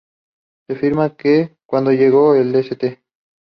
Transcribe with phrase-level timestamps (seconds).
[0.65, 3.03] Se afirma que, cuando llegó a St.